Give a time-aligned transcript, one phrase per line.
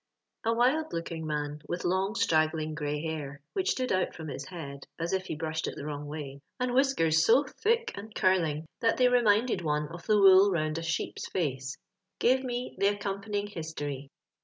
[0.45, 4.81] A WILD LOOKING man, with lonp strag«(ling grey hair, which stood out from his h(»ft(l
[4.97, 8.97] as if be brushed it the wronf; way; and whiskers BO thick and curling that
[8.97, 11.77] tlioy reminded one of the wool round a sheep's facC)
[12.17, 14.09] gave me the accompanying liistory.